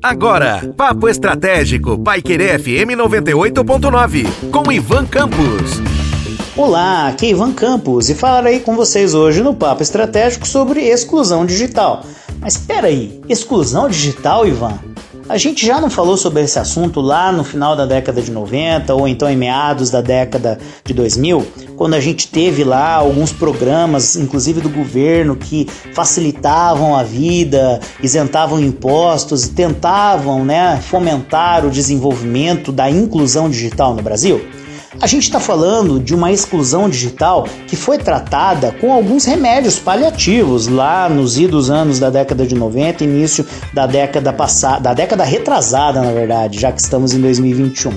[0.00, 5.80] Agora, Papo Estratégico, Paiquerê FM 98.9, com Ivan Campos.
[6.56, 11.44] Olá, aqui é Ivan Campos e falarei com vocês hoje no Papo Estratégico sobre exclusão
[11.44, 12.04] digital.
[12.40, 14.78] Mas espera aí, exclusão digital, Ivan?
[15.28, 18.92] A gente já não falou sobre esse assunto lá no final da década de 90
[18.94, 21.46] ou então em meados da década de 2000,
[21.76, 28.60] quando a gente teve lá alguns programas, inclusive do governo, que facilitavam a vida, isentavam
[28.60, 34.44] impostos e tentavam né, fomentar o desenvolvimento da inclusão digital no Brasil?
[35.00, 40.68] A gente está falando de uma exclusão digital que foi tratada com alguns remédios paliativos
[40.68, 46.02] lá nos idos anos da década de 90, início da década passada, da década retrasada,
[46.02, 47.92] na verdade, já que estamos em 2021.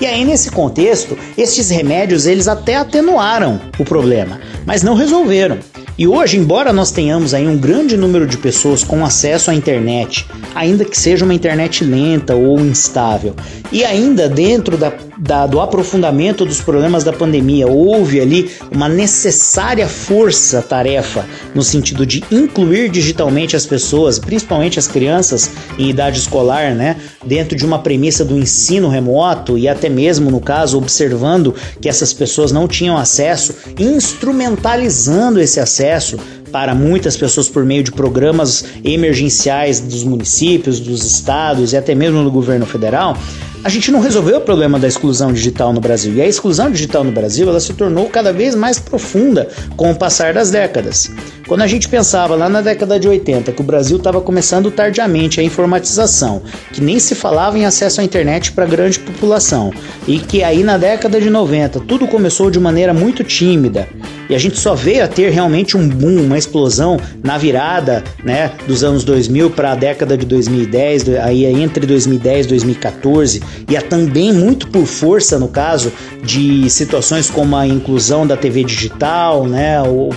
[0.00, 5.58] E aí nesse contexto, estes remédios eles até atenuaram o problema, mas não resolveram.
[5.98, 10.26] E hoje, embora nós tenhamos aí um grande número de pessoas com acesso à internet,
[10.54, 13.34] ainda que seja uma internet lenta ou instável,
[13.72, 19.88] e ainda dentro da, da, do aprofundamento dos problemas da pandemia, houve ali uma necessária
[19.88, 26.96] força-tarefa no sentido de incluir digitalmente as pessoas, principalmente as crianças em idade escolar, né,
[27.24, 32.12] dentro de uma premissa do ensino remoto e até mesmo, no caso, observando que essas
[32.12, 36.18] pessoas não tinham acesso, instrumentalizando esse acesso acesso
[36.50, 42.22] para muitas pessoas por meio de programas emergenciais dos municípios, dos estados e até mesmo
[42.24, 43.16] do governo federal,
[43.62, 46.14] a gente não resolveu o problema da exclusão digital no Brasil.
[46.14, 49.96] E a exclusão digital no Brasil ela se tornou cada vez mais profunda com o
[49.96, 51.10] passar das décadas.
[51.46, 55.38] Quando a gente pensava lá na década de 80 que o Brasil estava começando tardiamente
[55.38, 59.72] a informatização, que nem se falava em acesso à internet para grande população,
[60.08, 63.88] e que aí na década de 90 tudo começou de maneira muito tímida,
[64.28, 68.50] e a gente só veio a ter realmente um boom, uma explosão na virada né,
[68.66, 73.82] dos anos 2000 para a década de 2010, aí entre 2010 e 2014, e a
[73.82, 75.92] também muito por força no caso
[76.24, 80.12] de situações como a inclusão da TV digital, né, ou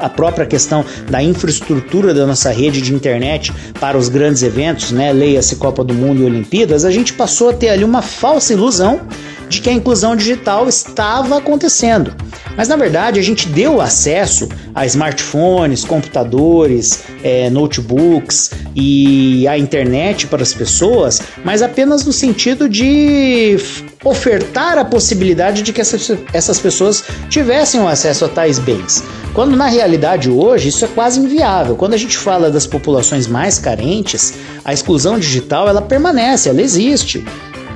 [0.00, 0.71] a própria questão
[1.10, 5.92] da infraestrutura da nossa rede de internet para os grandes eventos, né, leia-se Copa do
[5.92, 9.00] Mundo e Olimpíadas, a gente passou a ter ali uma falsa ilusão
[9.48, 12.14] de que a inclusão digital estava acontecendo.
[12.56, 20.26] Mas na verdade a gente deu acesso a smartphones, computadores, é, notebooks e a internet
[20.26, 23.56] para as pessoas, mas apenas no sentido de
[24.04, 29.02] ofertar a possibilidade de que essas, essas pessoas tivessem o acesso a tais bens.
[29.32, 31.74] Quando na realidade hoje isso é quase inviável.
[31.74, 37.24] Quando a gente fala das populações mais carentes, a exclusão digital ela permanece, ela existe.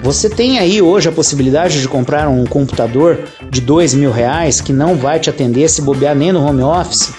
[0.07, 4.73] Você tem aí hoje a possibilidade de comprar um computador de dois mil reais que
[4.73, 7.13] não vai te atender se bobear nem no home office.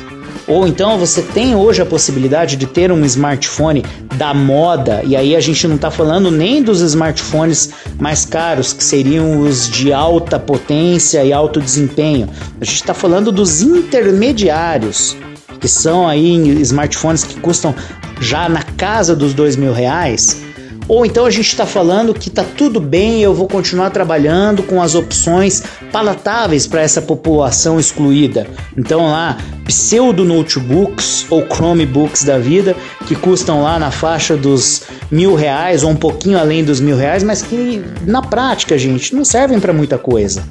[0.47, 3.83] Ou então você tem hoje a possibilidade de ter um smartphone
[4.15, 8.81] da moda, e aí a gente não está falando nem dos smartphones mais caros, que
[8.81, 12.29] seriam os de alta potência e alto desempenho.
[12.61, 15.17] A gente está falando dos intermediários,
[15.59, 17.75] que são aí smartphones que custam
[18.21, 20.47] já na casa dos dois mil reais
[20.87, 24.81] ou então a gente está falando que está tudo bem, eu vou continuar trabalhando com
[24.81, 28.47] as opções palatáveis para essa população excluída.
[28.77, 32.75] Então lá, pseudo notebooks ou Chromebooks da vida
[33.05, 37.23] que custam lá na faixa dos mil reais ou um pouquinho além dos mil reais,
[37.23, 40.43] mas que na prática, gente, não servem para muita coisa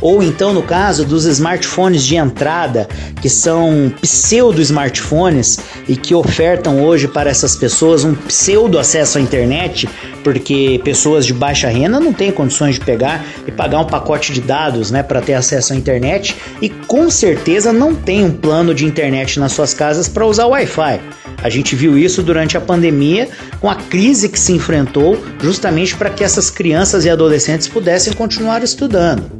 [0.00, 2.88] ou então no caso dos smartphones de entrada,
[3.20, 9.20] que são pseudo smartphones e que ofertam hoje para essas pessoas um pseudo acesso à
[9.20, 9.88] internet,
[10.22, 14.40] porque pessoas de baixa renda não têm condições de pegar e pagar um pacote de
[14.40, 18.84] dados, né, para ter acesso à internet e com certeza não tem um plano de
[18.84, 21.00] internet nas suas casas para usar Wi-Fi.
[21.42, 23.28] A gente viu isso durante a pandemia,
[23.60, 28.62] com a crise que se enfrentou, justamente para que essas crianças e adolescentes pudessem continuar
[28.62, 29.37] estudando.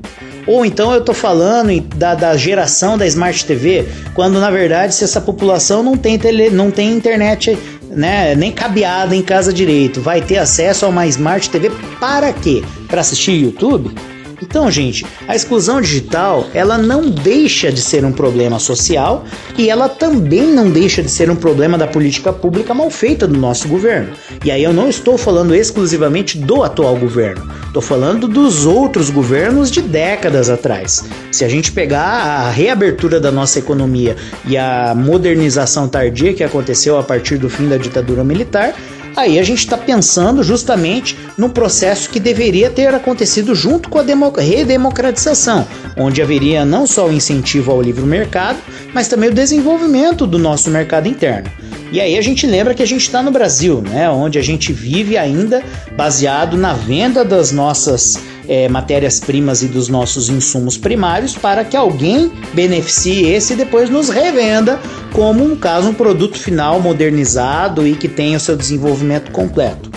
[0.49, 5.05] Ou então eu tô falando da, da geração da Smart TV, quando na verdade se
[5.05, 7.57] essa população não tem, tele, não tem internet
[7.91, 12.63] né, nem cabeada em casa direito, vai ter acesso a uma Smart TV para quê?
[12.89, 13.95] Para assistir YouTube?
[14.41, 19.25] Então, gente, a exclusão digital, ela não deixa de ser um problema social
[19.57, 23.39] e ela também não deixa de ser um problema da política pública mal feita do
[23.39, 24.13] nosso governo.
[24.45, 29.71] E aí eu não estou falando exclusivamente do atual governo, estou falando dos outros governos
[29.71, 31.05] de décadas atrás.
[31.33, 36.99] Se a gente pegar a reabertura da nossa economia e a modernização tardia que aconteceu
[36.99, 38.75] a partir do fim da ditadura militar,
[39.19, 44.41] aí a gente está pensando justamente no processo que deveria ter acontecido junto com a
[44.41, 45.67] redemocratização,
[45.97, 48.59] onde haveria não só o incentivo ao livre mercado,
[48.95, 51.51] mas também o desenvolvimento do nosso mercado interno.
[51.91, 54.73] E aí a gente lembra que a gente está no Brasil, né, onde a gente
[54.73, 55.65] vive ainda
[55.97, 62.33] baseado na venda das nossas é, matérias-primas e dos nossos insumos primários para que alguém
[62.55, 64.81] beneficie esse e depois nos revenda
[65.13, 69.91] como, no caso, um produto final modernizado e que tenha o seu desenvolvimento completo.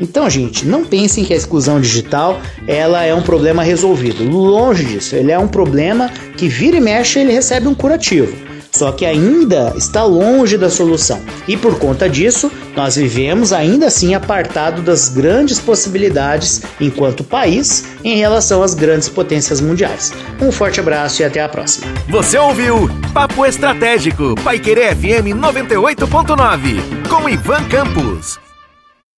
[0.00, 4.24] Então, gente, não pensem que a exclusão digital ela é um problema resolvido.
[4.28, 8.90] Longe disso, ele é um problema que vira e mexe ele recebe um curativo só
[8.90, 11.20] que ainda está longe da solução.
[11.46, 18.16] E por conta disso, nós vivemos ainda assim apartado das grandes possibilidades enquanto país em
[18.16, 20.12] relação às grandes potências mundiais.
[20.40, 21.86] Um forte abraço e até a próxima.
[22.08, 28.43] Você ouviu Papo Estratégico, Paiquerê FM 98.9, com Ivan Campos.